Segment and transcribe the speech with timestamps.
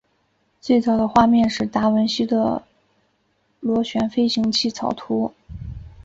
[0.59, 2.63] 最早的画面是达文西的
[3.59, 5.31] 螺旋飞行器草图。